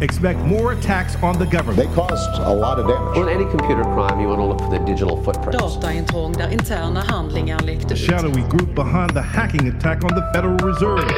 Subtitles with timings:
[0.00, 1.76] Expect more attacks on the government.
[1.76, 3.18] They caused a lot of damage.
[3.18, 5.74] On any computer crime, you want to look for the digital footprints.
[5.74, 10.58] Dataintrång där interna handlingar läckte The shadowy group behind the hacking attack on the Federal
[10.58, 11.08] Reserve.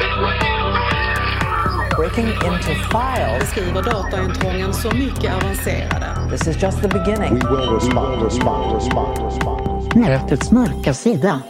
[1.96, 3.40] breaking into files.
[3.40, 6.06] Beskriver dataintrången så mycket avancerade.
[6.30, 7.34] This is just the beginning.
[7.34, 9.96] We will respond, respond, respond, respond.
[9.96, 11.42] Nätets mörka sida.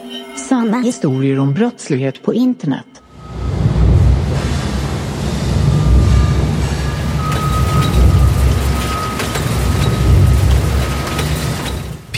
[0.49, 3.00] Sanna historier om brottslighet på internet.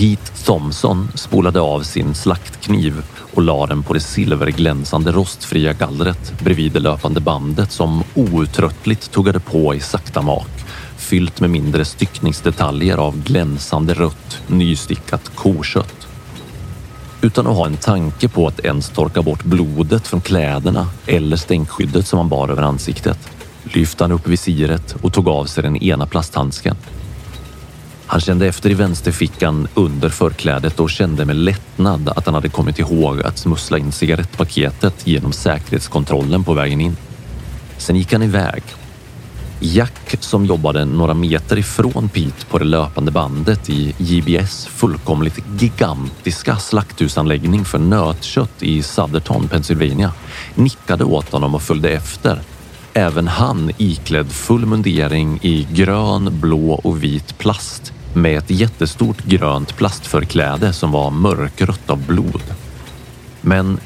[0.03, 3.03] Pete Thompson spolade av sin slaktkniv
[3.33, 9.39] och la den på det silverglänsande rostfria gallret bredvid det löpande bandet som outtröttligt tuggade
[9.39, 10.49] på i sakta mak,
[10.97, 16.07] fyllt med mindre styckningsdetaljer av glänsande rött, nystickat kokött.
[17.21, 22.07] Utan att ha en tanke på att ens torka bort blodet från kläderna eller stänkskyddet
[22.07, 23.29] som han bar över ansiktet
[23.63, 26.75] lyfte han upp visiret och tog av sig den ena plasthandsken.
[28.13, 32.79] Han kände efter i vänsterfickan under förklädet och kände med lättnad att han hade kommit
[32.79, 36.97] ihåg att smussla in cigarettpaketet genom säkerhetskontrollen på vägen in.
[37.77, 38.63] Sen gick han iväg.
[39.59, 46.57] Jack som jobbade några meter ifrån Pete på det löpande bandet i JBS fullkomligt gigantiska
[46.57, 50.11] slakthusanläggning för nötkött i Southerton, Pennsylvania,
[50.55, 52.39] nickade åt honom och följde efter
[52.93, 59.75] Även han iklädd full mundering i grön, blå och vit plast med ett jättestort grönt
[59.75, 62.43] plastförkläde som var mörkrött av blod.
[63.41, 63.79] Men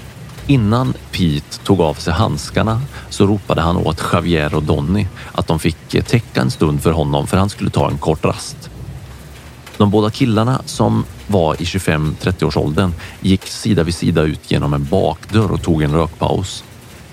[0.47, 5.59] innan Pete tog av sig handskarna så ropade han åt Javier och Donny att de
[5.59, 8.69] fick täcka en stund för honom för han skulle ta en kort rast.
[9.77, 14.73] De båda killarna som var i 25-30 års åldern gick sida vid sida ut genom
[14.73, 16.63] en bakdörr och tog en rökpaus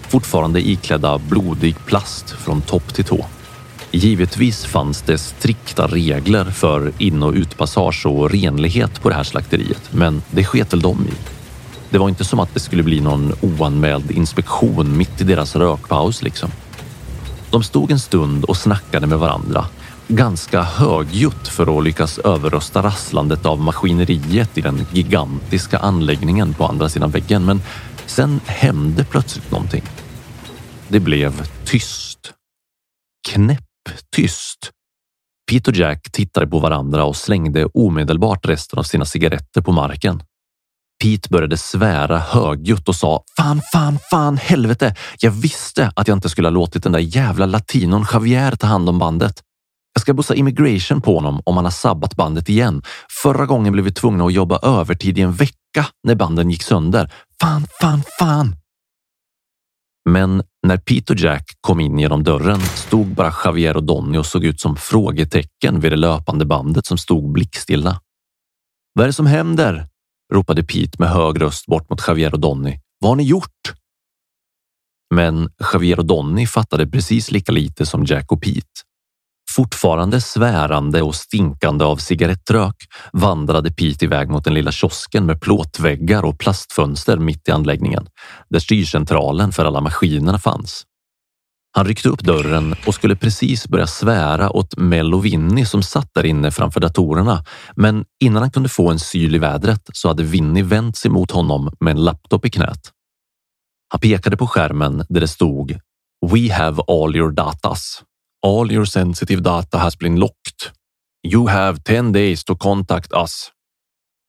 [0.08, 3.26] fortfarande iklädda blodig plast från topp till tå.
[3.96, 9.92] Givetvis fanns det strikta regler för in och utpassage och renlighet på det här slakteriet,
[9.92, 11.12] men det sket väl de i.
[11.90, 16.22] Det var inte som att det skulle bli någon oanmäld inspektion mitt i deras rökpaus
[16.22, 16.50] liksom.
[17.50, 19.66] De stod en stund och snackade med varandra,
[20.08, 26.88] ganska högljutt för att lyckas överrösta rasslandet av maskineriet i den gigantiska anläggningen på andra
[26.88, 27.44] sidan väggen.
[27.44, 27.62] Men
[28.06, 29.82] sen hände plötsligt någonting.
[30.88, 32.32] Det blev tyst
[34.16, 34.70] tyst.
[35.50, 40.22] Pete och Jack tittade på varandra och slängde omedelbart resten av sina cigaretter på marken.
[41.02, 44.94] Pete började svära högljutt och sa Fan, fan, fan, helvete!
[45.20, 48.88] Jag visste att jag inte skulle ha låtit den där jävla latinon Javier ta hand
[48.88, 49.42] om bandet.
[49.94, 52.82] Jag ska bussa immigration på honom om han har sabbat bandet igen.
[53.22, 57.12] Förra gången blev vi tvungna att jobba övertid i en vecka när banden gick sönder.
[57.40, 58.56] Fan, fan, fan!
[60.10, 64.26] Men när Pete och Jack kom in genom dörren stod bara Javier och Donny och
[64.26, 68.00] såg ut som frågetecken vid det löpande bandet som stod blickstilla.
[68.92, 69.88] Vad är det som händer?
[70.32, 72.78] ropade Pete med hög röst bort mot Javier och Donny.
[72.98, 73.74] Vad har ni gjort?
[75.14, 78.80] Men Javier och Donny fattade precis lika lite som Jack och Pete.
[79.56, 82.76] Fortfarande svärande och stinkande av cigarettrök
[83.12, 88.06] vandrade Pete iväg mot den lilla kiosken med plåtväggar och plastfönster mitt i anläggningen
[88.50, 90.84] där styrcentralen för alla maskinerna fanns.
[91.76, 96.10] Han ryckte upp dörren och skulle precis börja svära åt Mel och Winnie som satt
[96.14, 97.44] där inne framför datorerna.
[97.76, 101.30] Men innan han kunde få en syl i vädret så hade Winnie vänt sig mot
[101.30, 102.90] honom med en laptop i knät.
[103.88, 105.78] Han pekade på skärmen där det stod
[106.32, 108.02] We have all your datas.
[108.46, 110.72] All your sensitive data has been locked.
[111.26, 113.50] You have 10 days to contact us.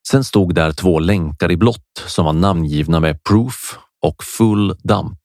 [0.08, 5.20] Sen stod där två länkar i blått som var namngivna med proof och full dump.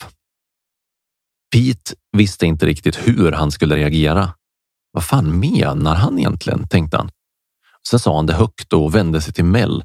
[1.55, 4.35] Pete visste inte riktigt hur han skulle reagera.
[4.93, 6.69] Vad fan menar han egentligen?
[6.69, 7.11] tänkte han.
[7.89, 9.85] Sen sa han det högt och vände sig till Mel.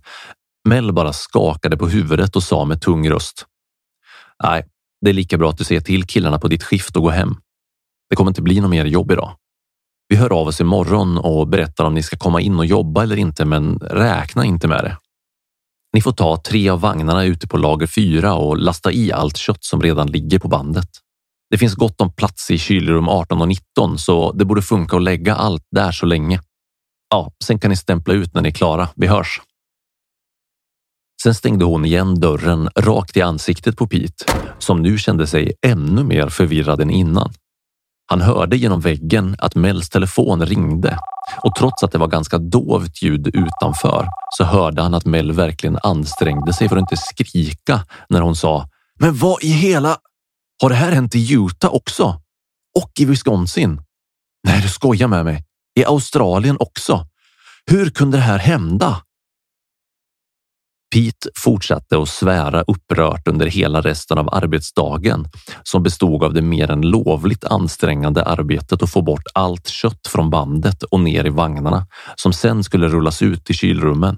[0.67, 3.45] Mel bara skakade på huvudet och sa med tung röst.
[4.43, 4.65] Nej,
[5.01, 7.35] det är lika bra att du säger till killarna på ditt skift och gå hem.
[8.09, 9.35] Det kommer inte bli något mer jobb idag.
[10.07, 13.17] Vi hör av oss imorgon och berättar om ni ska komma in och jobba eller
[13.17, 14.97] inte, men räkna inte med det.
[15.93, 19.63] Ni får ta tre av vagnarna ute på lager fyra och lasta i allt kött
[19.63, 20.89] som redan ligger på bandet.
[21.49, 25.03] Det finns gott om plats i kylrum 18 och 19 så det borde funka att
[25.03, 26.41] lägga allt där så länge.
[27.09, 28.89] Ja, sen kan ni stämpla ut när ni är klara.
[28.95, 29.41] Vi hörs.
[31.23, 34.25] Sen stängde hon igen dörren rakt i ansiktet på Pete
[34.59, 37.33] som nu kände sig ännu mer förvirrad än innan.
[38.07, 40.99] Han hörde genom väggen att Mels telefon ringde
[41.37, 44.07] och trots att det var ganska dovt ljud utanför
[44.37, 48.69] så hörde han att Mel verkligen ansträngde sig för att inte skrika när hon sa
[48.99, 49.97] Men vad i hela...
[50.61, 52.21] Har det här hänt i Utah också?
[52.79, 53.81] Och i Wisconsin?
[54.47, 55.43] Nej, du skojar med mig.
[55.75, 57.07] I Australien också.
[57.65, 59.01] Hur kunde det här hända?
[60.95, 65.27] Pete fortsatte att svära upprört under hela resten av arbetsdagen
[65.63, 70.29] som bestod av det mer än lovligt ansträngande arbetet att få bort allt kött från
[70.29, 74.17] bandet och ner i vagnarna som sen skulle rullas ut i kylrummen.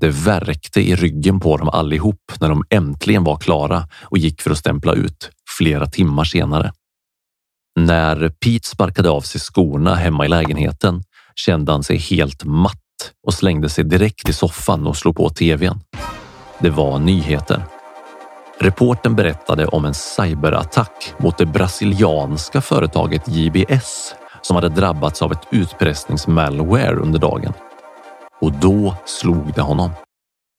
[0.00, 4.50] Det värkte i ryggen på dem allihop när de äntligen var klara och gick för
[4.50, 6.72] att stämpla ut flera timmar senare.
[7.80, 11.02] När Pete sparkade av sig skorna hemma i lägenheten
[11.34, 12.87] kände han sig helt matt
[13.26, 15.80] och slängde sig direkt i soffan och slog på tvn.
[16.58, 17.64] Det var nyheter.
[18.60, 25.46] Reporten berättade om en cyberattack mot det brasilianska företaget JBS som hade drabbats av ett
[25.50, 27.52] utpressningsmalware under dagen.
[28.40, 29.90] Och då slog det honom.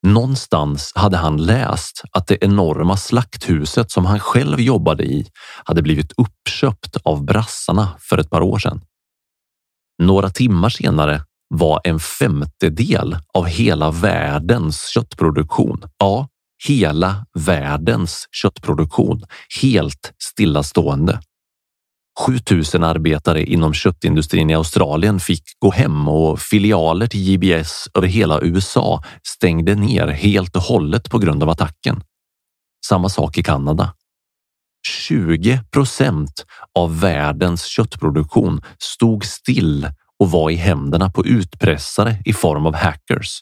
[0.07, 5.27] Någonstans hade han läst att det enorma slakthuset som han själv jobbade i
[5.63, 8.81] hade blivit uppköpt av brassarna för ett par år sedan.
[10.03, 15.83] Några timmar senare var en femtedel av hela världens köttproduktion.
[15.97, 16.27] Ja,
[16.67, 19.23] hela världens köttproduktion
[19.61, 21.19] helt stillastående.
[22.19, 28.41] 7000 arbetare inom köttindustrin i Australien fick gå hem och filialer till JBS över hela
[28.41, 32.03] USA stängde ner helt och hållet på grund av attacken.
[32.85, 33.93] Samma sak i Kanada.
[34.87, 36.45] 20 procent
[36.75, 39.87] av världens köttproduktion stod still
[40.19, 43.41] och var i händerna på utpressare i form av hackers.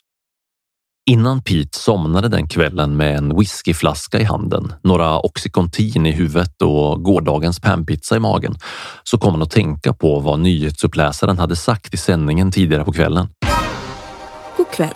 [1.09, 7.03] Innan Pete somnade den kvällen med en whiskyflaska i handen, några Oxycontin i huvudet och
[7.03, 8.55] gårdagens panpizza i magen
[9.03, 13.27] så kom han att tänka på vad nyhetsuppläsaren hade sagt i sändningen tidigare på kvällen.
[14.57, 14.95] God kväll.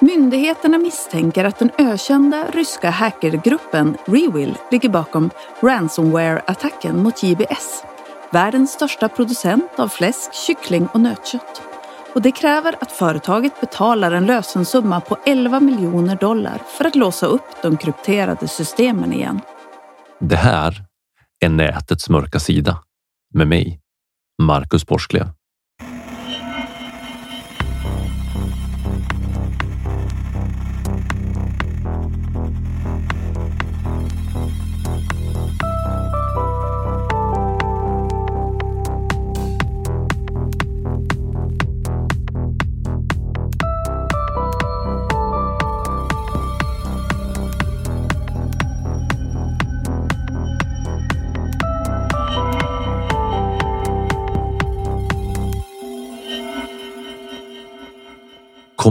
[0.00, 7.84] Myndigheterna misstänker att den ökända ryska hackergruppen Rewill ligger bakom ransomware-attacken mot JBS
[8.32, 11.62] världens största producent av fläsk, kyckling och nötkött.
[12.14, 17.26] Och det kräver att företaget betalar en lösensumma på 11 miljoner dollar för att låsa
[17.26, 19.40] upp de krypterade systemen igen.
[20.20, 20.84] Det här
[21.40, 22.82] är nätets mörka sida
[23.34, 23.80] med mig,
[24.42, 25.28] Marcus Borsklev.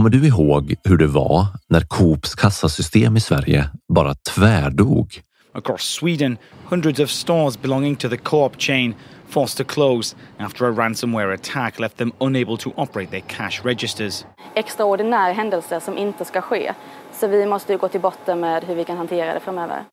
[0.00, 5.20] Kommer du ihåg hur det var när Coops kassasystem i Sverige bara tvärdog?
[5.54, 6.38] Across Sweden,
[6.68, 8.94] hundreds of stores belonging to the Co-op chain
[9.28, 14.24] forced to close after a ransomware attack left them unable to operate their cash registers.
[14.54, 16.72] Extraordinär händelse som inte ska ske.
[17.12, 19.84] Så vi måste ju gå till botten med hur vi kan hantera det framöver.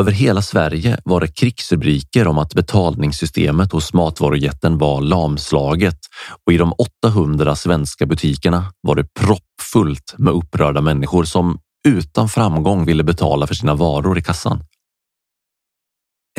[0.00, 5.98] Över hela Sverige var det krigsrubriker om att betalningssystemet hos matvarujätten var lamslaget
[6.46, 6.72] och i de
[7.04, 13.54] 800 svenska butikerna var det proppfullt med upprörda människor som utan framgång ville betala för
[13.54, 14.64] sina varor i kassan.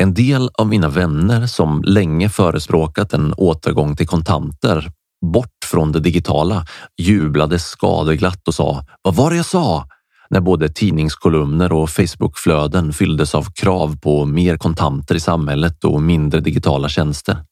[0.00, 4.90] En del av mina vänner som länge förespråkat en återgång till kontanter
[5.26, 6.66] bort från det digitala
[6.98, 9.88] jublade skadeglatt och sa Vad var det jag sa?
[10.30, 16.40] När både tidningskolumner och Facebookflöden fylldes av krav på mer kontanter i samhället och mindre
[16.40, 17.44] digitala tjänster.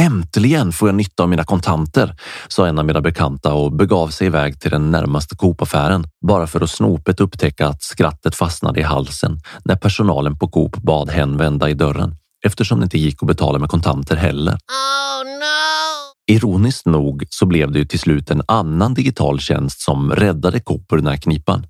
[0.00, 2.16] Äntligen får jag nytta av mina kontanter,
[2.48, 6.60] sa en av mina bekanta och begav sig iväg till den närmaste Coop-affären bara för
[6.60, 11.70] att snopet upptäcka att skrattet fastnade i halsen när personalen på Coop bad hen vända
[11.70, 14.52] i dörren eftersom det inte gick att betala med kontanter heller.
[14.52, 16.32] Oh, no.
[16.32, 20.92] Ironiskt nog så blev det ju till slut en annan digital tjänst som räddade Coop
[20.92, 21.66] ur den här knipan.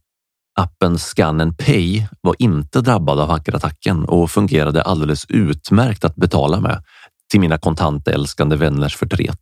[0.61, 6.83] Appen Scannen Pay var inte drabbad av hackerattacken och fungerade alldeles utmärkt att betala med
[7.31, 9.39] till mina kontantälskande vänners förtret.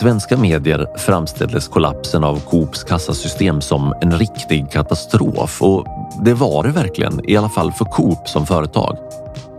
[0.00, 5.86] Svenska medier framställdes kollapsen av Coops kassasystem som en riktig katastrof och
[6.24, 8.96] det var det verkligen, i alla fall för Coop som företag.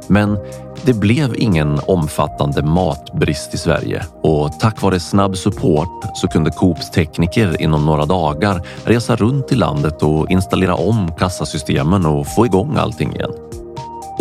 [0.08, 0.38] Men
[0.86, 6.92] det blev ingen omfattande matbrist i Sverige och tack vare snabb support så kunde Coops
[6.92, 12.78] tekniker inom några dagar resa runt i landet och installera om kassasystemen och få igång
[12.78, 13.32] allting igen.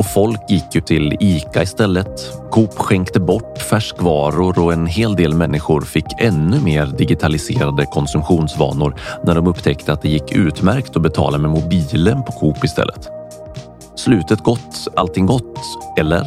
[0.00, 2.32] Och folk gick ju till Ica istället.
[2.50, 9.34] Coop skänkte bort färskvaror och en hel del människor fick ännu mer digitaliserade konsumtionsvanor när
[9.34, 13.08] de upptäckte att det gick utmärkt att betala med mobilen på Coop istället.
[13.96, 15.58] Slutet gott, allting gott,
[15.98, 16.26] eller?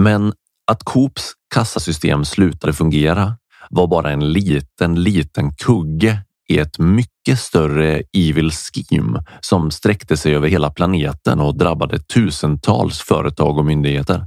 [0.00, 0.32] Men
[0.70, 3.36] att Coops kassasystem slutade fungera
[3.70, 10.36] var bara en liten, liten kugge i ett mycket större evil scheme som sträckte sig
[10.36, 14.26] över hela planeten och drabbade tusentals företag och myndigheter.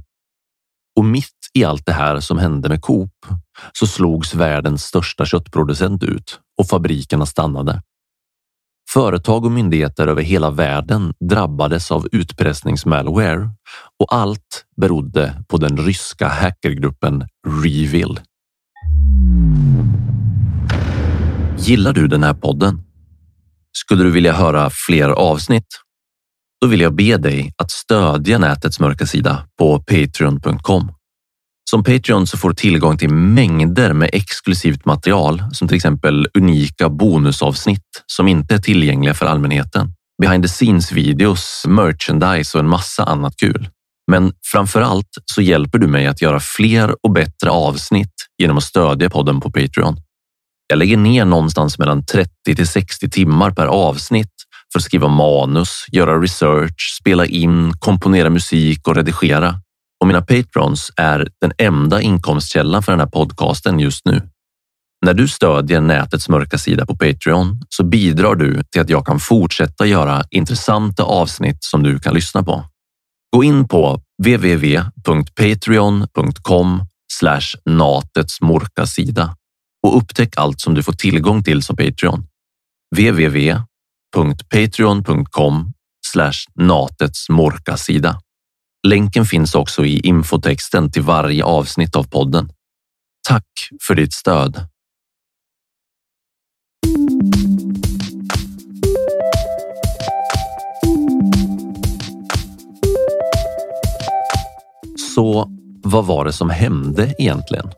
[0.96, 3.26] Och mitt i allt det här som hände med Coop
[3.72, 7.82] så slogs världens största köttproducent ut och fabrikerna stannade.
[8.90, 13.50] Företag och myndigheter över hela världen drabbades av utpressningsmalware
[13.98, 17.24] och allt berodde på den ryska hackergruppen
[17.64, 18.20] Revil.
[21.64, 22.82] Gillar du den här podden?
[23.72, 25.66] Skulle du vilja höra fler avsnitt?
[26.60, 30.92] Då vill jag be dig att stödja nätets mörka sida på patreon.com.
[31.70, 36.88] Som Patreon så får du tillgång till mängder med exklusivt material som till exempel unika
[36.88, 39.94] bonusavsnitt som inte är tillgängliga för allmänheten.
[40.22, 43.68] Behind the scenes videos, merchandise och en massa annat kul.
[44.10, 48.64] Men framför allt så hjälper du mig att göra fler och bättre avsnitt genom att
[48.64, 49.96] stödja podden på Patreon.
[50.72, 54.32] Jag lägger ner någonstans mellan 30 till 60 timmar per avsnitt
[54.72, 59.54] för att skriva manus, göra research, spela in, komponera musik och redigera.
[60.00, 64.22] Och mina patrons är den enda inkomstkällan för den här podcasten just nu.
[65.06, 69.20] När du stödjer nätets mörka sida på Patreon så bidrar du till att jag kan
[69.20, 72.64] fortsätta göra intressanta avsnitt som du kan lyssna på.
[73.36, 76.80] Gå in på www.patreon.com
[77.64, 79.36] natets mörka sida
[79.86, 82.26] och upptäck allt som du får tillgång till som Patreon.
[82.96, 85.72] www.patreon.com
[86.54, 88.20] natets mörka sida.
[88.86, 92.52] Länken finns också i infotexten till varje avsnitt av podden.
[93.28, 93.46] Tack
[93.86, 94.66] för ditt stöd.
[105.14, 105.48] Så
[105.82, 107.72] vad var det som hände egentligen?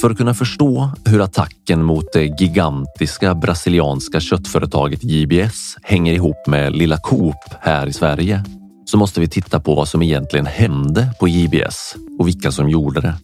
[0.00, 6.76] För att kunna förstå hur attacken mot det gigantiska brasilianska köttföretaget JBS hänger ihop med
[6.76, 8.44] Lilla Coop här i Sverige
[8.84, 13.00] så måste vi titta på vad som egentligen hände på JBS och vilka som gjorde
[13.00, 13.14] det.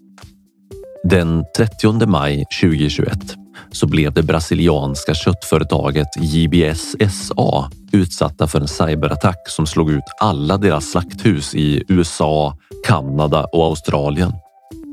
[1.05, 3.19] Den 30 maj 2021
[3.73, 10.57] så blev det brasilianska köttföretaget JBS SA utsatta för en cyberattack som slog ut alla
[10.57, 14.33] deras slakthus i USA, Kanada och Australien.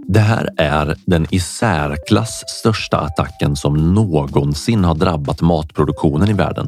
[0.07, 6.67] Det här är den i särklass största attacken som någonsin har drabbat matproduktionen i världen.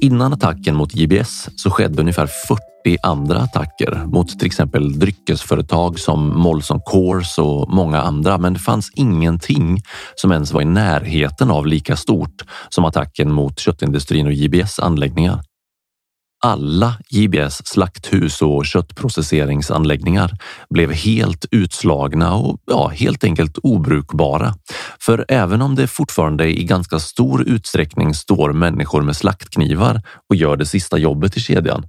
[0.00, 2.62] Innan attacken mot JBS så skedde ungefär 40
[3.02, 8.90] andra attacker mot till exempel dryckesföretag som Molson Coors och många andra, men det fanns
[8.94, 9.82] ingenting
[10.14, 15.40] som ens var i närheten av lika stort som attacken mot köttindustrin och JBS anläggningar
[16.42, 20.38] alla JBS slakthus och köttprocesseringsanläggningar
[20.70, 24.54] blev helt utslagna och ja, helt enkelt obrukbara.
[25.00, 30.56] För även om det fortfarande i ganska stor utsträckning står människor med slaktknivar och gör
[30.56, 31.86] det sista jobbet i kedjan,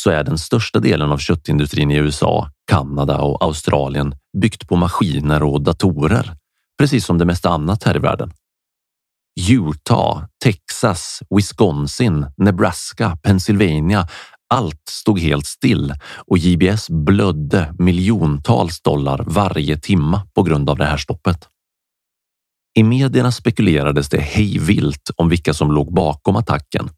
[0.00, 5.42] så är den största delen av köttindustrin i USA, Kanada och Australien byggt på maskiner
[5.42, 6.32] och datorer,
[6.78, 8.32] precis som det mesta annat här i världen.
[9.50, 14.08] Utah, Texas, Wisconsin, Nebraska, Pennsylvania.
[14.54, 15.94] Allt stod helt still
[16.26, 21.48] och JBS blödde miljontals dollar varje timma på grund av det här stoppet.
[22.78, 26.90] I medierna spekulerades det hejvilt om vilka som låg bakom attacken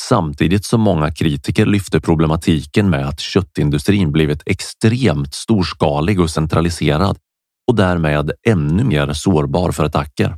[0.00, 7.18] samtidigt som många kritiker lyfte problematiken med att köttindustrin blivit extremt storskalig och centraliserad
[7.68, 10.36] och därmed ännu mer sårbar för attacker.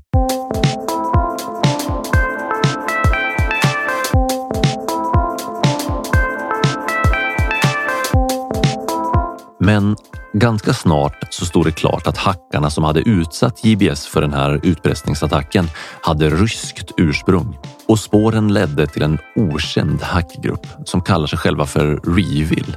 [9.70, 9.96] Men
[10.32, 14.60] ganska snart så stod det klart att hackarna som hade utsatt JBS för den här
[14.62, 15.66] utpressningsattacken
[16.02, 17.58] hade ryskt ursprung
[17.88, 22.76] och spåren ledde till en okänd hackgrupp som kallar sig själva för Revil.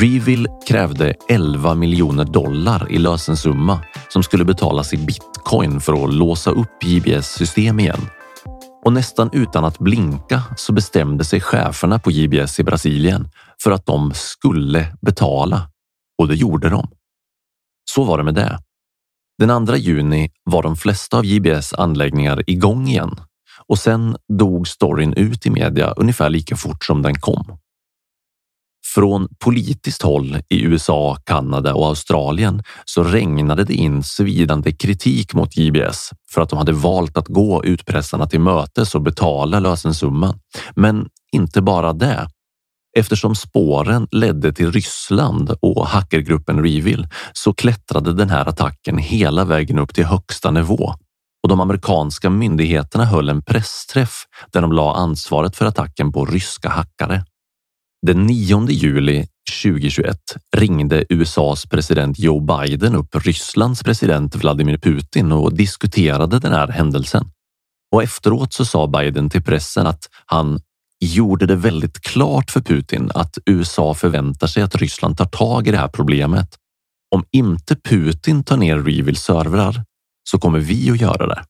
[0.00, 6.50] Revil krävde 11 miljoner dollar i lösensumma som skulle betalas i bitcoin för att låsa
[6.50, 8.00] upp JBS system igen.
[8.84, 13.28] Och nästan utan att blinka så bestämde sig cheferna på JBS i Brasilien
[13.62, 15.71] för att de skulle betala
[16.22, 16.88] och det gjorde de.
[17.90, 18.58] Så var det med det.
[19.38, 23.20] Den 2 juni var de flesta av JBS anläggningar igång igen
[23.66, 27.58] och sen dog storyn ut i media ungefär lika fort som den kom.
[28.94, 35.56] Från politiskt håll i USA, Kanada och Australien så regnade det in svidande kritik mot
[35.56, 40.40] JBS för att de hade valt att gå utpressarna till mötes och betala lösensumman.
[40.74, 42.28] Men inte bara det.
[42.98, 49.78] Eftersom spåren ledde till Ryssland och hackergruppen Revil så klättrade den här attacken hela vägen
[49.78, 50.94] upp till högsta nivå
[51.42, 56.68] och de amerikanska myndigheterna höll en pressträff där de la ansvaret för attacken på ryska
[56.68, 57.24] hackare.
[58.06, 59.26] Den 9 juli
[59.62, 60.16] 2021
[60.56, 67.30] ringde USAs president Joe Biden upp Rysslands president Vladimir Putin och diskuterade den här händelsen.
[67.92, 70.60] Och efteråt så sa Biden till pressen att han
[71.02, 75.70] gjorde det väldigt klart för Putin att USA förväntar sig att Ryssland tar tag i
[75.70, 76.48] det här problemet.
[77.14, 79.84] Om inte Putin tar ner Revils servrar
[80.30, 81.44] så kommer vi att göra det.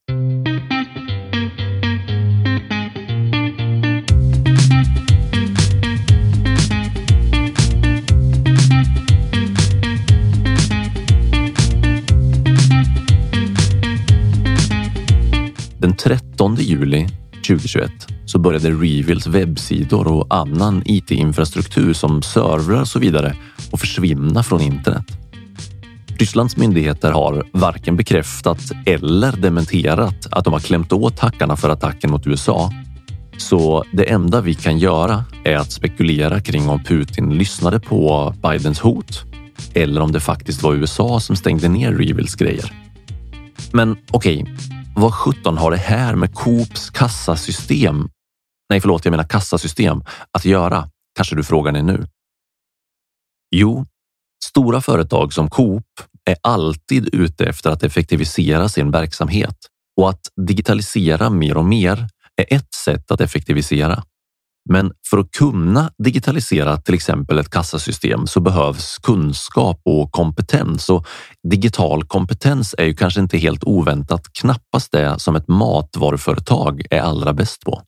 [15.78, 17.08] Den 13 juli
[17.46, 17.90] 2021
[18.33, 23.37] så började Revils webbsidor och annan IT-infrastruktur som servrar och så vidare
[23.73, 25.05] att försvinna från internet.
[26.18, 32.11] Rysslands myndigheter har varken bekräftat eller dementerat att de har klämt åt hackarna för attacken
[32.11, 32.73] mot USA.
[33.37, 38.81] Så det enda vi kan göra är att spekulera kring om Putin lyssnade på Bidens
[38.81, 39.23] hot
[39.75, 42.73] eller om det faktiskt var USA som stängde ner Revils grejer.
[43.73, 44.55] Men okej, okay,
[44.97, 48.09] vad sjutton har det här med Coops kassasystem,
[48.70, 50.88] nej förlåt, jag menar kassasystem, att göra?
[51.16, 52.07] Kanske du frågar dig nu?
[53.55, 53.87] Jo,
[54.44, 55.87] stora företag som Coop
[56.25, 59.57] är alltid ute efter att effektivisera sin verksamhet
[60.01, 64.05] och att digitalisera mer och mer är ett sätt att effektivisera.
[64.70, 71.07] Men för att kunna digitalisera till exempel ett kassasystem så behövs kunskap och kompetens och
[71.51, 77.33] digital kompetens är ju kanske inte helt oväntat knappast det som ett matvaruföretag är allra
[77.33, 77.83] bäst på.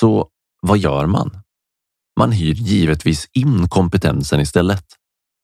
[0.00, 0.28] Så
[0.62, 1.30] vad gör man?
[2.18, 4.84] Man hyr givetvis in kompetensen istället.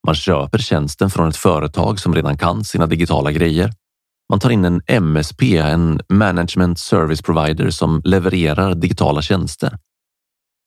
[0.07, 3.73] Man köper tjänsten från ett företag som redan kan sina digitala grejer.
[4.31, 9.79] Man tar in en MSP, en Management Service Provider som levererar digitala tjänster.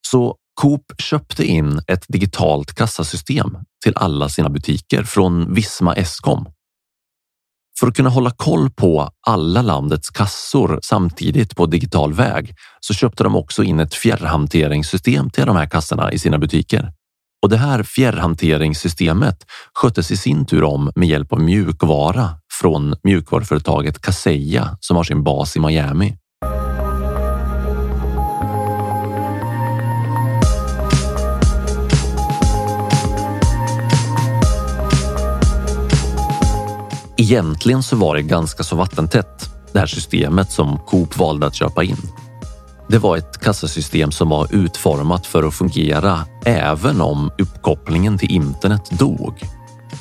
[0.08, 6.46] Så Coop köpte in ett digitalt kassasystem till alla sina butiker från Visma Eskom.
[7.82, 13.24] För att kunna hålla koll på alla landets kassor samtidigt på digital väg så köpte
[13.24, 16.92] de också in ett fjärrhanteringssystem till de här kassorna i sina butiker.
[17.44, 22.30] Och det här fjärrhanteringssystemet sköttes i sin tur om med hjälp av mjukvara
[22.62, 26.18] från mjukvaruföretaget Kaseya som har sin bas i Miami.
[37.22, 41.84] Egentligen så var det ganska så vattentätt, det här systemet som Coop valde att köpa
[41.84, 41.98] in.
[42.90, 48.90] Det var ett kassasystem som var utformat för att fungera även om uppkopplingen till internet
[48.92, 49.34] dog.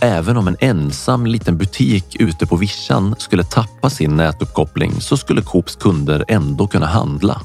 [0.00, 5.42] Även om en ensam liten butik ute på vischan skulle tappa sin nätuppkoppling så skulle
[5.42, 7.40] Coops kunder ändå kunna handla.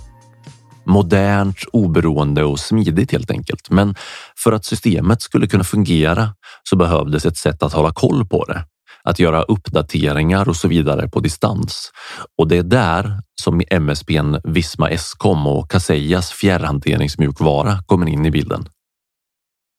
[0.85, 3.69] Modernt, oberoende och smidigt helt enkelt.
[3.69, 3.95] Men
[4.37, 6.29] för att systemet skulle kunna fungera
[6.63, 8.65] så behövdes ett sätt att hålla koll på det
[9.05, 11.91] att göra uppdateringar och så vidare på distans.
[12.37, 18.69] Och det är där som MSPn Visma Scom och Kasejas fjärrhanteringsmjukvara kommer in i bilden.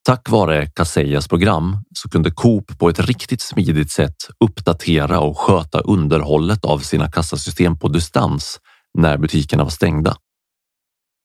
[0.05, 5.79] Tack vare Kasejas program så kunde Coop på ett riktigt smidigt sätt uppdatera och sköta
[5.79, 8.59] underhållet av sina kassasystem på distans
[8.97, 10.15] när butikerna var stängda.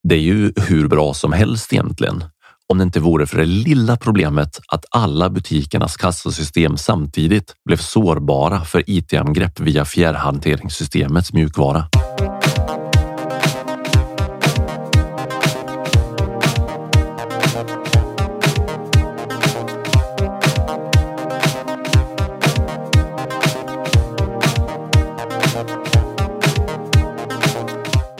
[0.08, 2.24] Det är ju hur bra som helst egentligen
[2.72, 8.60] om det inte vore för det lilla problemet att alla butikernas kassasystem samtidigt blev sårbara
[8.64, 11.88] för IT-angrepp via fjärrhanteringssystemets mjukvara.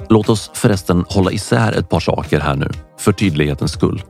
[0.09, 4.03] Låt oss förresten hålla isär ett par saker här nu, för tydlighetens skull.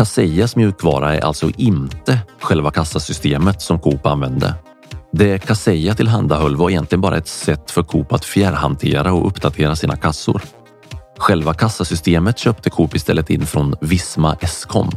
[0.00, 4.54] Kaseyas mjukvara är alltså inte själva kassasystemet som Coop använde.
[5.12, 9.96] Det Kaseya tillhandahöll var egentligen bara ett sätt för Coop att fjärrhantera och uppdatera sina
[9.96, 10.42] kassor.
[11.18, 14.90] Själva kassasystemet köpte Coop istället in från Visma Scom.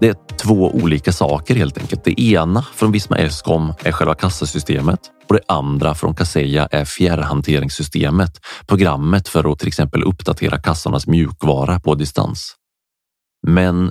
[0.00, 2.04] Det är två olika saker helt enkelt.
[2.04, 8.40] Det ena från Visma Scom är själva kassasystemet och det andra från Kaseya är fjärrhanteringssystemet,
[8.66, 12.54] programmet för att till exempel uppdatera kassornas mjukvara på distans.
[13.46, 13.90] Men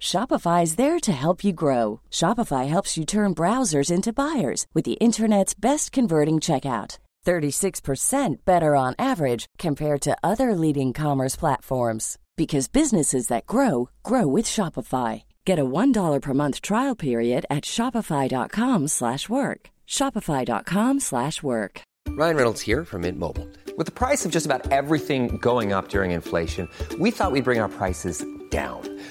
[0.00, 2.00] Shopify is there to help you grow.
[2.10, 6.96] Shopify helps you turn browsers into buyers with the internet's best converting checkout.
[7.26, 14.26] 36% better on average compared to other leading commerce platforms because businesses that grow grow
[14.26, 15.22] with Shopify.
[15.44, 19.70] Get a $1 per month trial period at shopify.com/work.
[19.86, 21.82] shopify.com/work.
[22.08, 23.46] Ryan Reynolds here from Mint Mobile.
[23.76, 27.60] With the price of just about everything going up during inflation, we thought we'd bring
[27.60, 28.99] our prices down.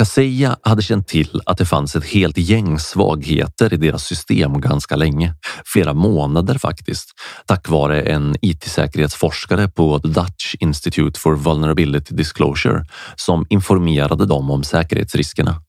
[0.00, 4.96] Kaseya hade känt till att det fanns ett helt gäng svagheter i deras system ganska
[4.96, 5.34] länge,
[5.64, 7.08] flera månader faktiskt,
[7.46, 12.84] tack vare en IT-säkerhetsforskare på The Dutch Institute for Vulnerability Disclosure
[13.16, 15.62] som informerade dem om säkerhetsriskerna.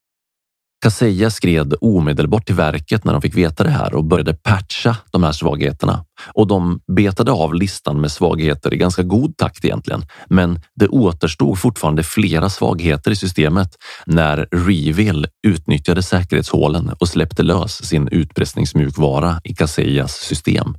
[0.82, 5.24] Kaseya skred omedelbart till verket när de fick veta det här och började patcha de
[5.24, 6.06] här svagheterna.
[6.34, 10.06] Och de betade av listan med svagheter i ganska god takt egentligen.
[10.28, 13.70] Men det återstod fortfarande flera svagheter i systemet
[14.06, 20.76] när Reveal utnyttjade säkerhetshålen och släppte lös sin utpressningsmjukvara i Kaseyas system.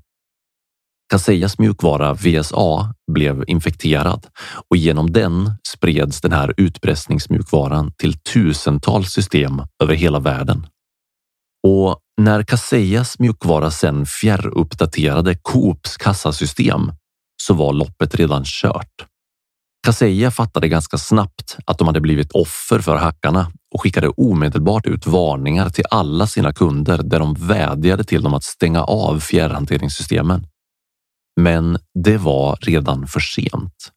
[1.12, 4.26] Kaseyas mjukvara VSA blev infekterad
[4.70, 10.66] och genom den spreds den här utpressningsmjukvaran till tusentals system över hela världen.
[11.66, 16.92] Och när Kaseyas mjukvara sen fjärruppdaterade Coops kassasystem
[17.42, 19.06] så var loppet redan kört.
[19.86, 25.06] Kaseya fattade ganska snabbt att de hade blivit offer för hackarna och skickade omedelbart ut
[25.06, 30.46] varningar till alla sina kunder där de vädjade till dem att stänga av fjärrhanteringssystemen.
[31.40, 33.92] Men det var redan för sent.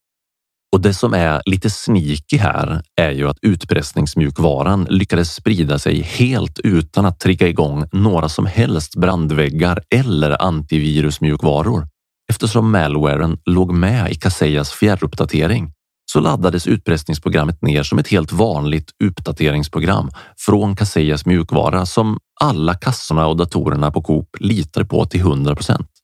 [0.75, 6.59] Och det som är lite sneaky här är ju att utpressningsmjukvaran lyckades sprida sig helt
[6.59, 11.87] utan att trigga igång några som helst brandväggar eller antivirusmjukvaror.
[12.29, 15.71] Eftersom malwaren låg med i Kaseyas fjärruppdatering
[16.11, 23.27] så laddades utpressningsprogrammet ner som ett helt vanligt uppdateringsprogram från Kaseyas mjukvara som alla kassorna
[23.27, 25.94] och datorerna på Coop litar på till 100 procent.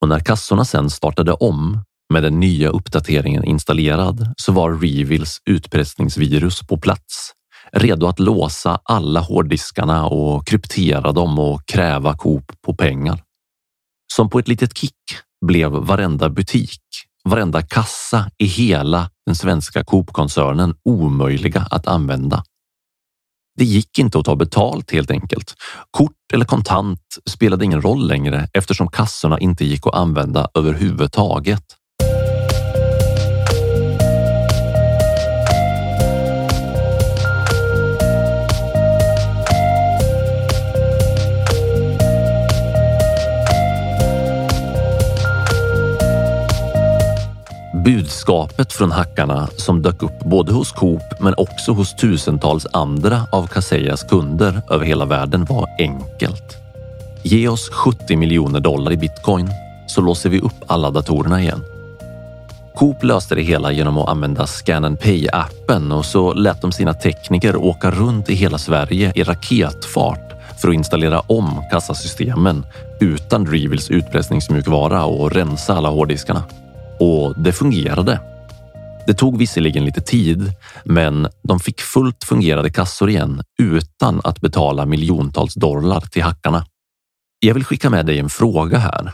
[0.00, 6.60] Och när kassorna sen startade om med den nya uppdateringen installerad så var Reveals utpressningsvirus
[6.66, 7.32] på plats.
[7.72, 13.22] redo att låsa alla hårddiskarna och kryptera dem och kräva Coop på pengar.
[14.12, 14.94] Som på ett litet kick
[15.46, 16.80] blev varenda butik,
[17.24, 22.44] varenda kassa i hela den svenska Coop-koncernen omöjliga att använda.
[23.56, 25.54] Det gick inte att ta betalt helt enkelt.
[25.90, 31.64] Kort eller kontant spelade ingen roll längre eftersom kassorna inte gick att använda överhuvudtaget.
[47.84, 53.46] Budskapet från hackarna som dök upp både hos Coop men också hos tusentals andra av
[53.46, 56.56] Kaseyas kunder över hela världen var enkelt.
[57.22, 59.50] Ge oss 70 miljoner dollar i bitcoin
[59.86, 61.64] så låser vi upp alla datorerna igen.
[62.74, 66.94] Coop löste det hela genom att använda Scan and Pay-appen och så lät de sina
[66.94, 72.66] tekniker åka runt i hela Sverige i raketfart för att installera om kassasystemen
[73.00, 76.42] utan Drevils utpressningsmjukvara och rensa alla hårddiskarna.
[77.00, 78.20] Och det fungerade.
[79.06, 80.52] Det tog visserligen lite tid,
[80.84, 86.66] men de fick fullt fungerande kassor igen utan att betala miljontals dollar till hackarna.
[87.40, 89.12] Jag vill skicka med dig en fråga här.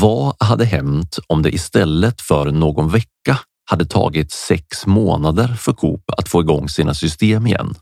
[0.00, 3.38] Vad hade hänt om det istället för någon vecka
[3.70, 7.74] hade tagit sex månader för Coop att få igång sina system igen?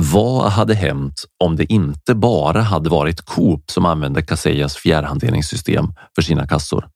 [0.00, 6.22] Vad hade hänt om det inte bara hade varit Coop som använde Kasejas fjärrhanteringssystem för
[6.22, 6.88] sina kassor?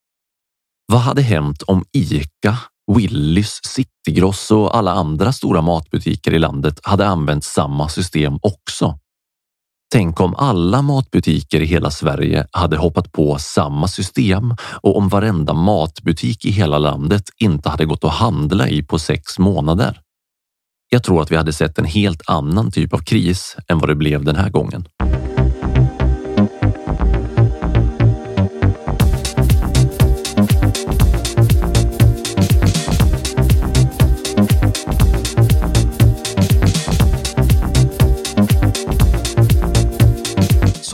[0.92, 2.59] Vad hade hänt om Ica,
[2.94, 8.99] Willys, Citygross och alla andra stora matbutiker i landet hade använt samma system också?
[9.92, 15.53] Tänk om alla matbutiker i hela Sverige hade hoppat på samma system och om varenda
[15.53, 20.01] matbutik i hela landet inte hade gått att handla i på sex månader.
[20.90, 23.94] Jag tror att vi hade sett en helt annan typ av kris än vad det
[23.94, 24.88] blev den här gången.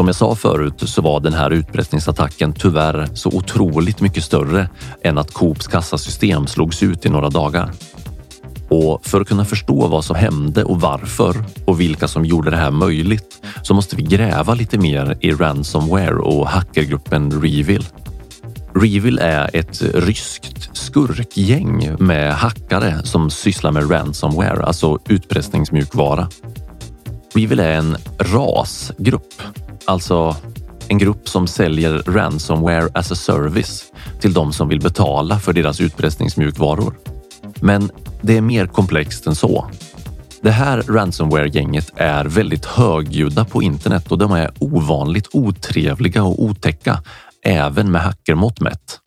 [0.02, 4.68] Som jag sa förut så var den här utpressningsattacken tyvärr så otroligt mycket större
[5.02, 7.72] än att Coops kassasystem slogs ut i några dagar.
[8.68, 12.56] Och för att kunna förstå vad som hände och varför och vilka som gjorde det
[12.56, 17.86] här möjligt så måste vi gräva lite mer i ransomware och hackergruppen Revil.
[18.74, 26.28] Revil är ett ryskt skurkgäng med hackare som sysslar med ransomware, alltså utpressningsmjukvara.
[27.34, 29.42] Revil är en rasgrupp
[29.92, 30.36] Alltså
[30.88, 33.84] en grupp som säljer ransomware as a service
[34.20, 36.94] till de som vill betala för deras utpressningsmjukvaror.
[37.60, 39.70] Men det är mer komplext än så.
[40.42, 47.02] Det här ransomware-gänget är väldigt högljudda på internet och de är ovanligt otrevliga och otäcka,
[47.44, 48.98] även med hackermått mätt.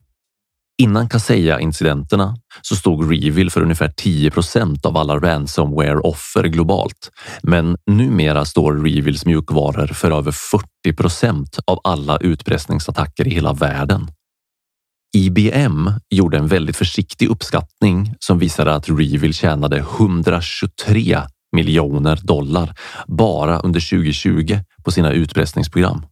[0.78, 7.12] Innan Kaseya-incidenterna så stod Revil för ungefär 10% av alla ransomware-offer globalt.
[7.44, 10.32] Men numera står Revils mjukvaror för över
[10.88, 14.08] 40% av alla utpressningsattacker i hela världen.
[15.16, 21.22] IBM gjorde en väldigt försiktig uppskattning som visade att Revil tjänade 123
[21.56, 22.74] miljoner dollar
[23.08, 26.06] bara under 2020 på sina utpressningsprogram.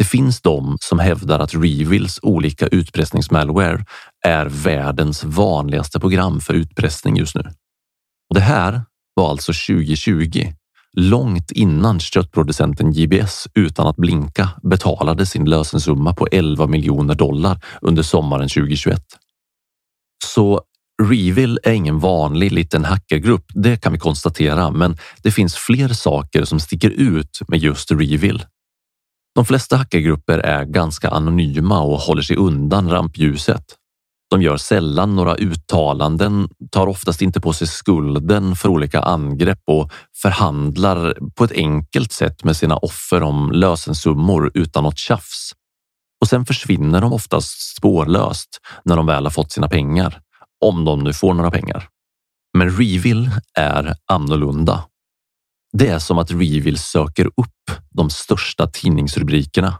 [0.00, 3.84] Det finns de som hävdar att Revils olika utpressningsmalware
[4.26, 7.40] är världens vanligaste program för utpressning just nu.
[8.28, 8.82] Och det här
[9.14, 10.52] var alltså 2020,
[10.96, 18.02] långt innan köttproducenten JBS utan att blinka betalade sin lösensumma på 11 miljoner dollar under
[18.02, 19.02] sommaren 2021.
[20.24, 20.62] Så
[21.02, 26.44] Revil är ingen vanlig liten hackergrupp, det kan vi konstatera, men det finns fler saker
[26.44, 28.44] som sticker ut med just Revil.
[29.34, 33.64] De flesta hackergrupper är ganska anonyma och håller sig undan rampljuset.
[34.30, 39.92] De gör sällan några uttalanden, tar oftast inte på sig skulden för olika angrepp och
[40.22, 45.52] förhandlar på ett enkelt sätt med sina offer om lösensummor utan något tjafs.
[46.20, 48.48] Och sen försvinner de oftast spårlöst
[48.84, 50.20] när de väl har fått sina pengar.
[50.64, 51.88] Om de nu får några pengar.
[52.58, 54.84] Men Revil är annorlunda
[55.72, 59.74] det är som att Reveal söker upp de största tidningsrubrikerna.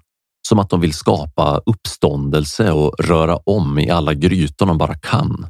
[0.48, 5.46] Som att de vill skapa uppståndelse och röra om i alla grytor de bara kan.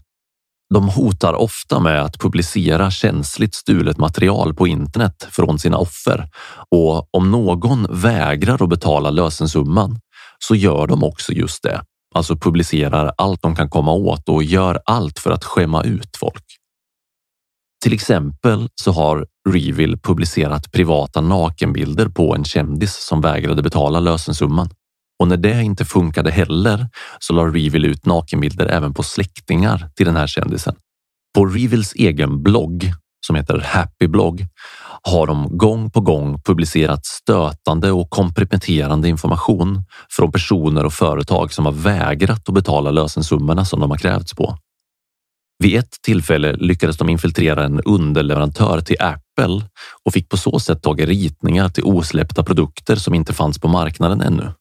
[0.75, 6.29] De hotar ofta med att publicera känsligt stulet material på internet från sina offer
[6.71, 10.01] och om någon vägrar att betala lösensumman
[10.39, 11.83] så gör de också just det.
[12.15, 16.45] Alltså publicerar allt de kan komma åt och gör allt för att skämma ut folk.
[17.83, 24.69] Till exempel så har Reveal publicerat privata nakenbilder på en kändis som vägrade betala lösensumman.
[25.21, 26.89] Och när det inte funkade heller
[27.19, 30.75] så la Reveal ut nakenbilder även på släktingar till den här kändisen.
[31.35, 32.93] På Reveals egen blogg
[33.27, 34.47] som heter Happy Blog
[35.03, 41.67] har de gång på gång publicerat stötande och komprometterande information från personer och företag som
[41.67, 44.59] har vägrat att betala lösensummorna som de har krävts på.
[45.63, 49.69] Vid ett tillfälle lyckades de infiltrera en underleverantör till Apple
[50.05, 53.69] och fick på så sätt tag i ritningar till osläppta produkter som inte fanns på
[53.69, 54.53] marknaden ännu.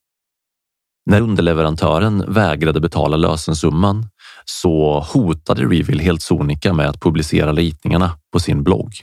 [1.06, 4.08] När underleverantören vägrade betala lösensumman
[4.46, 8.94] så hotade Reveal helt sonika med att publicera ritningarna på sin blogg.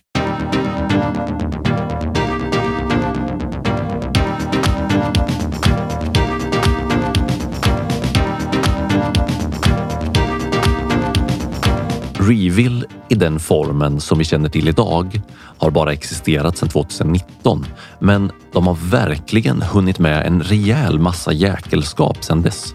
[12.29, 15.21] Reveal i den formen som vi känner till idag
[15.59, 17.67] har bara existerat sedan 2019,
[17.99, 22.75] men de har verkligen hunnit med en rejäl massa jäkelskap sedan dess.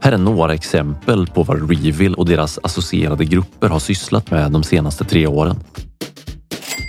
[0.00, 4.62] Här är några exempel på vad Reveal och deras associerade grupper har sysslat med de
[4.62, 5.56] senaste tre åren.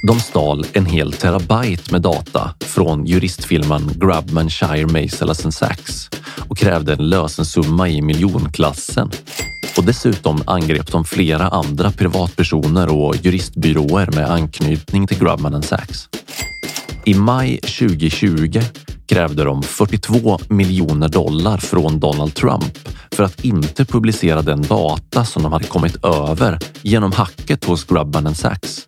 [0.07, 6.09] De stal en hel terabyte med data från juristfirman Grubman Shire Maisel Sachs
[6.49, 9.11] och krävde en lösensumma i miljonklassen.
[9.79, 16.09] Och dessutom angrep de flera andra privatpersoner och juristbyråer med anknytning till Grubman Sachs.
[17.05, 18.59] I maj 2020
[19.09, 25.43] krävde de 42 miljoner dollar från Donald Trump för att inte publicera den data som
[25.43, 28.85] de hade kommit över genom hacket hos Grubman Sachs.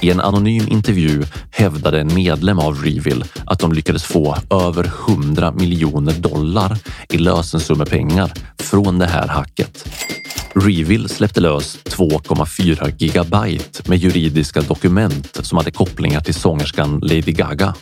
[0.00, 5.52] I en anonym intervju hävdade en medlem av Reveal att de lyckades få över 100
[5.52, 9.88] miljoner dollar i lösensummepengar från det här hacket.
[10.60, 17.74] Reveal släppte lös 2,4 gigabyte med juridiska dokument som hade kopplingar till sångerskan Lady Gaga.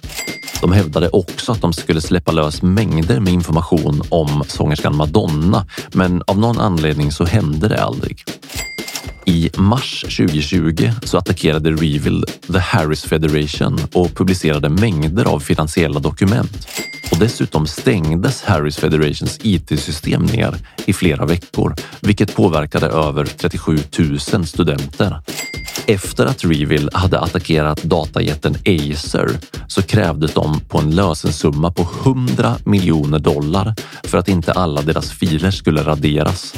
[0.60, 6.22] De hävdade också att de skulle släppa lös mängder med information om sångerskan Madonna, men
[6.26, 8.24] av någon anledning så hände det aldrig.
[9.24, 16.68] I mars 2020 så attackerade Reveal The Harris Federation och publicerade mängder av finansiella dokument.
[17.14, 20.54] Och dessutom stängdes Harris Federations IT-system ner
[20.86, 23.78] i flera veckor, vilket påverkade över 37
[24.32, 25.20] 000 studenter.
[25.86, 29.28] Efter att Reveal hade attackerat datajätten Acer
[29.68, 33.74] så krävdes de på en lösensumma på 100 miljoner dollar
[34.04, 36.54] för att inte alla deras filer skulle raderas.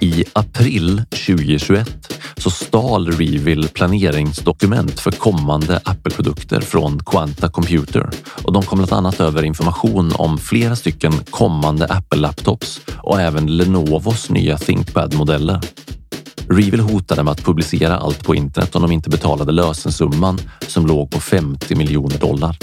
[0.00, 8.10] I april 2021 så stal Reveal planeringsdokument för kommande Apple-produkter från Quanta Computer
[8.42, 14.30] och de kom bland annat över information om flera stycken kommande Apple-laptops och även Lenovos
[14.30, 15.60] nya ThinkPad-modeller.
[16.48, 21.10] Revil hotade med att publicera allt på internet om de inte betalade lösensumman som låg
[21.10, 22.56] på 50 miljoner dollar.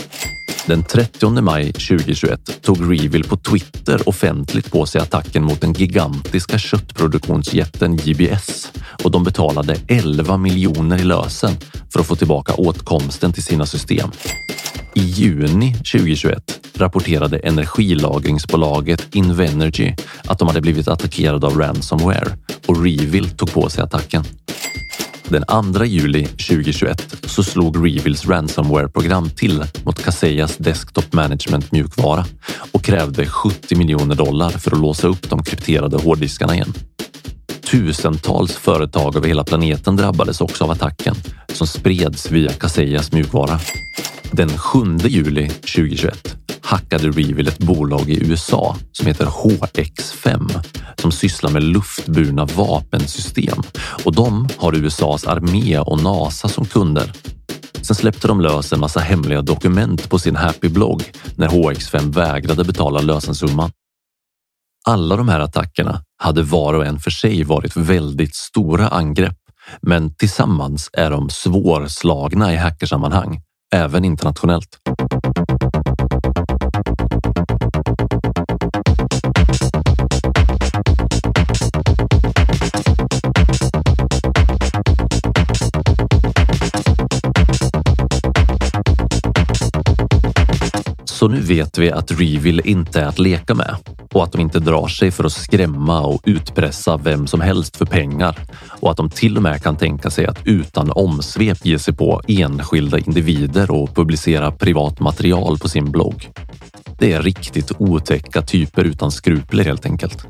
[0.67, 6.57] Den 30 maj 2021 tog Reveal på Twitter offentligt på sig attacken mot den gigantiska
[6.57, 8.71] köttproduktionsjätten JBS
[9.03, 11.51] och de betalade 11 miljoner i lösen
[11.93, 14.11] för att få tillbaka åtkomsten till sina system.
[14.93, 23.29] I juni 2021 rapporterade energilagringsbolaget Invenergy att de hade blivit attackerade av ransomware och Reveal
[23.29, 24.23] tog på sig attacken.
[25.29, 32.25] Den 2 juli 2021 så slog Revils ransomware-program till mot Kaseyas Desktop Management mjukvara
[32.71, 36.73] och krävde 70 miljoner dollar för att låsa upp de krypterade hårddiskarna igen.
[37.71, 41.15] Tusentals företag över hela planeten drabbades också av attacken
[41.47, 43.59] som spreds via Kaseyas mjukvara.
[44.31, 50.63] Den 7 juli 2021 hackade Reveal ett bolag i USA som heter HX5
[51.01, 53.57] som sysslar med luftburna vapensystem
[54.05, 57.13] och de har USAs armé och NASA som kunder.
[57.81, 61.03] Sen släppte de lös en massa hemliga dokument på sin Happy-blogg
[61.35, 63.71] när HX5 vägrade betala lösensumman.
[64.87, 69.37] Alla de här attackerna hade var och en för sig varit väldigt stora angrepp,
[69.81, 73.41] men tillsammans är de svårslagna i hackersammanhang,
[73.73, 74.79] även internationellt.
[91.15, 93.75] Så nu vet vi att Reveal inte är att leka med
[94.13, 97.85] och att de inte drar sig för att skrämma och utpressa vem som helst för
[97.85, 98.37] pengar
[98.79, 102.21] och att de till och med kan tänka sig att utan omsvep ge sig på
[102.27, 106.29] enskilda individer och publicera privat material på sin blogg.
[106.97, 110.27] Det är riktigt otäcka typer utan skrupler helt enkelt.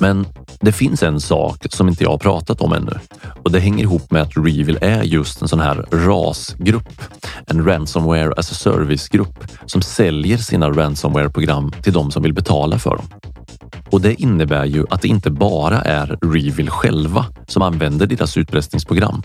[0.00, 0.26] Men
[0.60, 2.92] det finns en sak som inte jag har pratat om ännu
[3.44, 7.02] och det hänger ihop med att Revil är just en sån här RAS-grupp,
[7.46, 12.96] en Ransomware as a Service-grupp som säljer sina ransomware-program till de som vill betala för
[12.96, 13.06] dem.
[13.90, 19.22] Och det innebär ju att det inte bara är Revil själva som använder deras utpressningsprogram,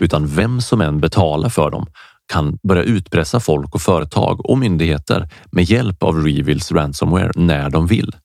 [0.00, 1.86] utan vem som än betalar för dem
[2.32, 7.86] kan börja utpressa folk och företag och myndigheter med hjälp av Revils ransomware när de
[7.86, 8.16] vill.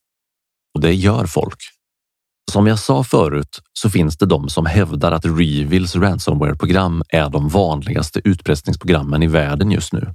[0.76, 1.58] Och det gör folk.
[2.52, 7.50] Som jag sa förut så finns det de som hävdar att Revils ransomware-program är de
[7.50, 10.14] vanligaste utpressningsprogrammen i världen just nu.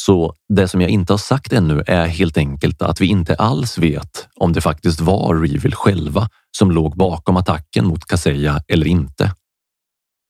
[0.00, 3.78] Så det som jag inte har sagt ännu är helt enkelt att vi inte alls
[3.78, 9.34] vet om det faktiskt var Revil själva som låg bakom attacken mot Kaseya eller inte.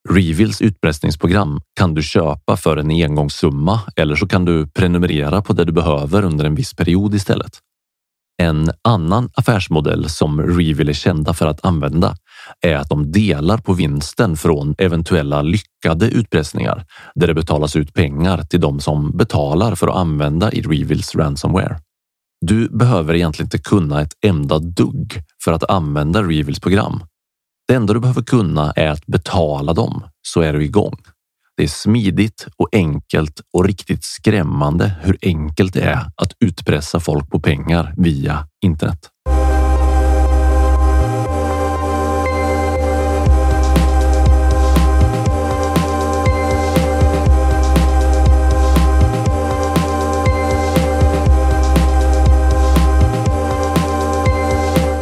[0.08, 5.64] Revils utpressningsprogram kan du köpa för en engångssumma eller så kan du prenumerera på det
[5.64, 7.58] du behöver under en viss period istället.
[8.42, 12.14] En annan affärsmodell som Revil är kända för att använda
[12.60, 16.84] är att de delar på vinsten från eventuella lyckade utpressningar
[17.14, 21.80] där det betalas ut pengar till de som betalar för att använda i Revils ransomware.
[22.40, 27.04] Du behöver egentligen inte kunna ett enda dugg för att använda Revils program.
[27.68, 30.96] Det enda du behöver kunna är att betala dem så är du igång.
[31.62, 37.30] Det är smidigt och enkelt och riktigt skrämmande hur enkelt det är att utpressa folk
[37.30, 39.08] på pengar via internet.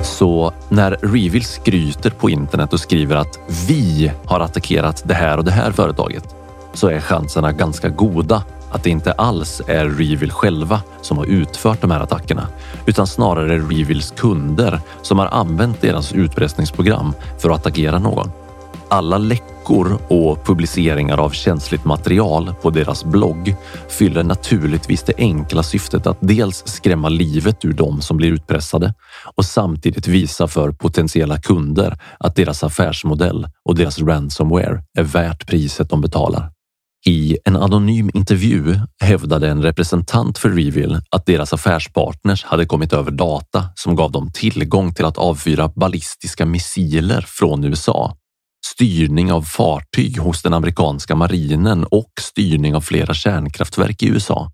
[0.02, 3.38] Så när Revil skryter på internet och skriver att
[3.68, 6.39] vi har attackerat det här och det här företaget
[6.74, 11.80] så är chanserna ganska goda att det inte alls är Revil själva som har utfört
[11.80, 12.48] de här attackerna,
[12.86, 18.30] utan snarare Revils kunder som har använt deras utpressningsprogram för att attackera någon.
[18.88, 23.54] Alla läckor och publiceringar av känsligt material på deras blogg
[23.88, 28.94] fyller naturligtvis det enkla syftet att dels skrämma livet ur dem som blir utpressade
[29.36, 35.90] och samtidigt visa för potentiella kunder att deras affärsmodell och deras ransomware är värt priset
[35.90, 36.50] de betalar.
[37.06, 43.10] I en anonym intervju hävdade en representant för Revil att deras affärspartners hade kommit över
[43.10, 48.16] data som gav dem tillgång till att avfyra ballistiska missiler från USA,
[48.66, 54.50] styrning av fartyg hos den amerikanska marinen och styrning av flera kärnkraftverk i USA.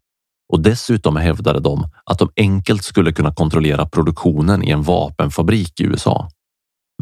[0.52, 5.84] Och dessutom hävdade de att de enkelt skulle kunna kontrollera produktionen i en vapenfabrik i
[5.84, 6.28] USA.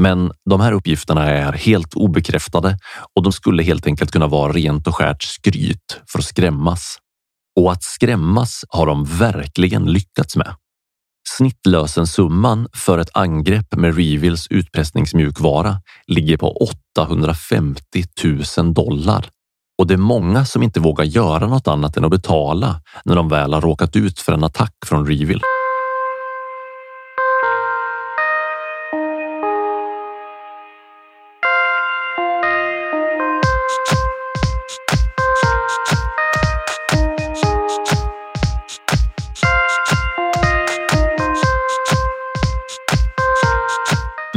[0.00, 2.78] Men de här uppgifterna är helt obekräftade
[3.16, 6.98] och de skulle helt enkelt kunna vara rent och skärt skryt för att skrämmas.
[7.60, 10.54] Och att skrämmas har de verkligen lyckats med.
[11.28, 18.04] Snittlösensumman för ett angrepp med Revils utpressningsmjukvara ligger på 850
[18.58, 19.30] 000 dollar
[19.78, 23.28] och det är många som inte vågar göra något annat än att betala när de
[23.28, 25.40] väl har råkat ut för en attack från Revil.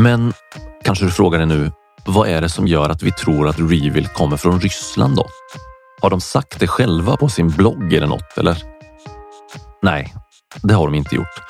[0.07, 0.33] Men
[0.83, 1.71] kanske du frågar dig nu,
[2.05, 5.25] vad är det som gör att vi tror att Revil kommer från Ryssland då?
[6.01, 8.57] Har de sagt det själva på sin blogg eller något eller?
[9.81, 10.13] Nej,
[10.61, 11.41] det har de inte gjort.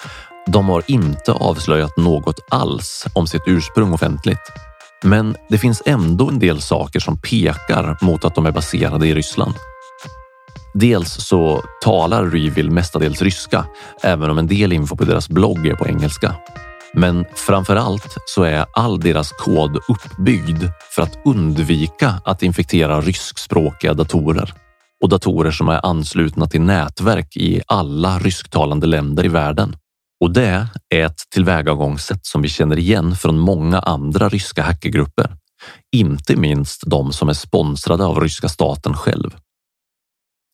[0.47, 4.51] De har inte avslöjat något alls om sitt ursprung offentligt.
[5.03, 9.15] Men det finns ändå en del saker som pekar mot att de är baserade i
[9.15, 9.53] Ryssland.
[10.73, 13.65] Dels så talar Revil mestadels ryska,
[14.03, 16.35] även om en del info på deras blogg är på engelska.
[16.97, 20.63] Men framför allt så är all deras kod uppbyggd
[20.95, 24.53] för att undvika att infektera ryskspråkiga datorer
[25.03, 29.75] och datorer som är anslutna till nätverk i alla rysktalande länder i världen.
[30.23, 35.37] Och det är ett tillvägagångssätt som vi känner igen från många andra ryska hackergrupper,
[35.95, 39.35] inte minst de som är sponsrade av ryska staten själv.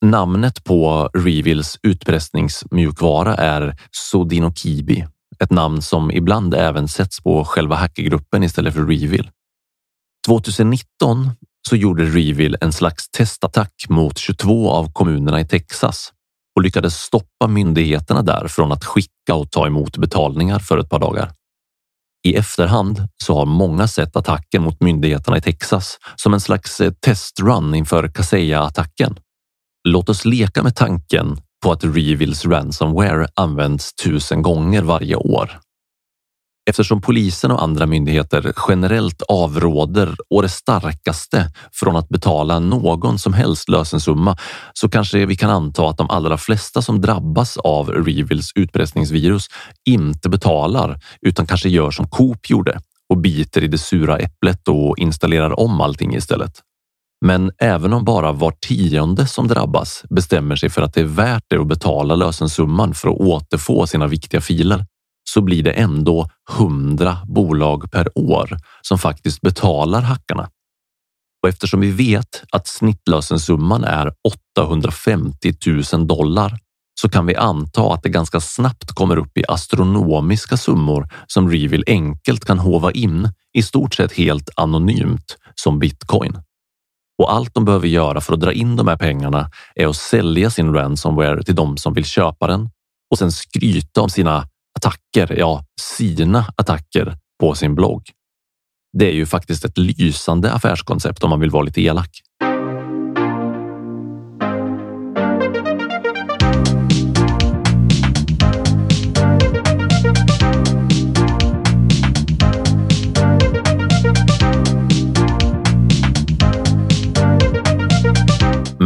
[0.04, 5.06] Namnet på Revils utpressningsmjukvara är Sodinokibi
[5.38, 9.30] ett namn som ibland även sätts på själva hackergruppen istället för Revil.
[10.26, 11.30] 2019
[11.68, 16.12] så gjorde Revil en slags testattack mot 22 av kommunerna i Texas
[16.56, 20.98] och lyckades stoppa myndigheterna där från att skicka och ta emot betalningar för ett par
[20.98, 21.32] dagar.
[22.26, 26.92] I efterhand så har många sett attacken mot myndigheterna i Texas som en slags eh,
[26.92, 29.16] testrun inför Kaseya-attacken.
[29.88, 35.50] Låt oss leka med tanken på att Revils ransomware används tusen gånger varje år.
[36.70, 43.34] Eftersom polisen och andra myndigheter generellt avråder och det starkaste från att betala någon som
[43.34, 44.36] helst lösensumma
[44.72, 49.46] så kanske vi kan anta att de allra flesta som drabbas av Revils utpressningsvirus
[49.84, 54.98] inte betalar utan kanske gör som Coop gjorde och biter i det sura äpplet och
[54.98, 56.62] installerar om allting istället.
[57.20, 61.44] Men även om bara var tionde som drabbas bestämmer sig för att det är värt
[61.48, 64.86] det att betala lösensumman för att återfå sina viktiga filer
[65.30, 70.48] så blir det ändå 100 bolag per år som faktiskt betalar hackarna.
[71.42, 75.54] Och eftersom vi vet att snittlösensumman är 850
[75.92, 76.58] 000 dollar
[77.00, 81.84] så kan vi anta att det ganska snabbt kommer upp i astronomiska summor som Revil
[81.86, 86.36] enkelt kan hova in i stort sett helt anonymt som bitcoin.
[87.18, 90.50] Och allt de behöver göra för att dra in de här pengarna är att sälja
[90.50, 92.70] sin ransomware till de som vill köpa den
[93.10, 94.48] och sen skryta om sina
[94.78, 98.02] attacker, ja, sina attacker på sin blogg.
[98.98, 102.10] Det är ju faktiskt ett lysande affärskoncept om man vill vara lite elak.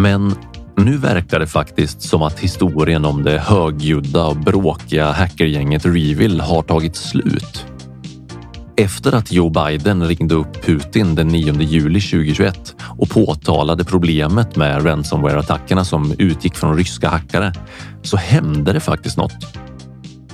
[0.09, 0.35] Men
[0.77, 6.63] nu verkar det faktiskt som att historien om det högljudda och bråkiga hackergänget Revil har
[6.63, 7.67] tagit slut.
[8.77, 14.87] Efter att Joe Biden ringde upp Putin den 9 juli 2021 och påtalade problemet med
[14.87, 17.53] ransomware-attackerna som utgick från ryska hackare
[18.03, 19.59] så hände det faktiskt något.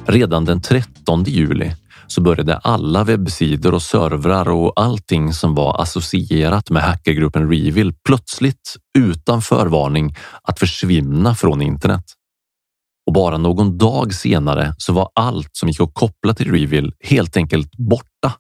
[0.07, 1.72] Redan den 13 juli
[2.07, 8.77] så började alla webbsidor och servrar och allting som var associerat med hackergruppen Revil plötsligt
[8.99, 12.05] utan förvarning att försvinna från internet.
[13.07, 17.37] Och bara någon dag senare så var allt som gick att koppla till Revil helt
[17.37, 18.33] enkelt borta.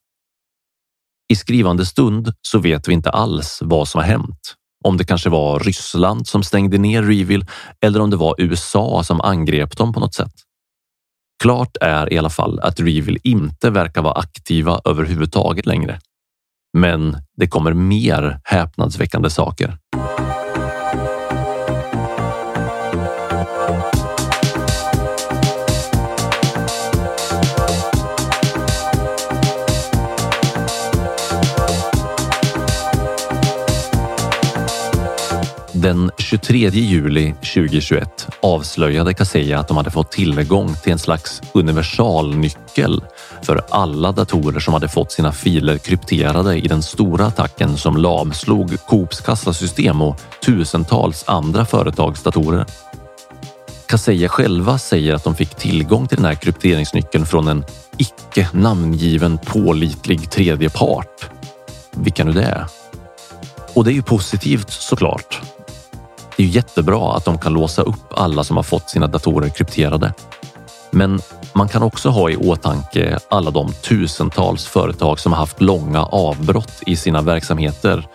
[1.32, 4.54] I skrivande stund så vet vi inte alls vad som har hänt.
[4.84, 7.46] Om det kanske var Ryssland som stängde ner Revil
[7.80, 10.32] eller om det var USA som angrep dem på något sätt.
[11.42, 15.98] Klart är i alla fall att Revil inte verkar vara aktiva överhuvudtaget längre.
[16.78, 19.78] Men det kommer mer häpnadsväckande saker.
[36.34, 43.02] 23 juli 2021 avslöjade Kaseya att de hade fått tillgång till en slags universalnyckel
[43.42, 48.76] för alla datorer som hade fått sina filer krypterade i den stora attacken som lamslog
[48.86, 52.66] Coops kassasystem och tusentals andra företags datorer.
[53.86, 57.64] Kaseya själva säger att de fick tillgång till den här krypteringsnyckeln från en
[57.98, 61.30] icke namngiven pålitlig tredje part.
[61.90, 62.66] Vilka nu det är.
[63.74, 65.40] Och det är ju positivt såklart.
[66.36, 69.48] Det är ju jättebra att de kan låsa upp alla som har fått sina datorer
[69.48, 70.12] krypterade.
[70.90, 71.20] Men
[71.52, 76.82] man kan också ha i åtanke alla de tusentals företag som har haft långa avbrott
[76.86, 78.08] i sina verksamheter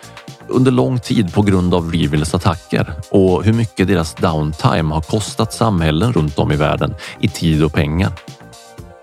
[0.47, 5.53] under lång tid på grund av Revils attacker och hur mycket deras downtime har kostat
[5.53, 8.11] samhällen runt om i världen i tid och pengar.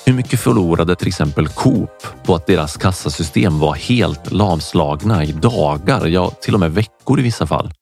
[0.05, 6.07] Hur mycket förlorade till exempel Coop på att deras kassasystem var helt lamslagna i dagar,
[6.07, 7.73] ja till och med veckor i vissa fall?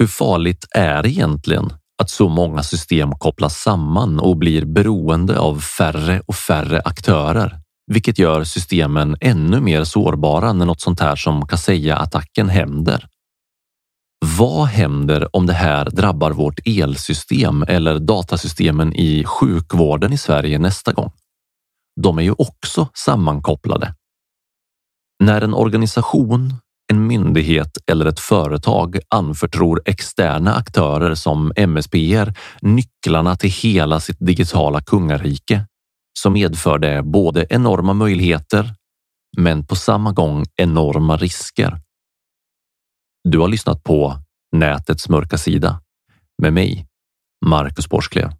[0.00, 1.72] Hur farligt är det egentligen
[2.02, 7.60] att så många system kopplas samman och blir beroende av färre och färre aktörer,
[7.92, 13.08] vilket gör systemen ännu mer sårbara när något sånt här som Kaseya-attacken händer.
[14.38, 20.92] Vad händer om det här drabbar vårt elsystem eller datasystemen i sjukvården i Sverige nästa
[20.92, 21.12] gång?
[22.00, 23.94] De är ju också sammankopplade.
[25.22, 26.54] När en organisation
[26.90, 32.32] en myndighet eller ett företag anförtror externa aktörer som MSPR
[32.62, 35.66] nycklarna till hela sitt digitala kungarike
[36.18, 38.74] så medför det både enorma möjligheter
[39.38, 41.80] men på samma gång enorma risker.
[43.28, 44.16] Du har lyssnat på
[44.52, 45.80] Nätets mörka sida
[46.42, 46.86] med mig,
[47.46, 48.39] Marcus Borsklev.